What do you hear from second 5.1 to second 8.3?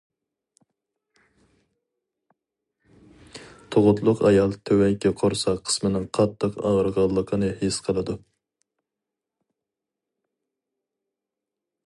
قورساق قىسمىنىڭ قاتتىق ئاغرىغانلىقىنى ھېس قىلىدۇ.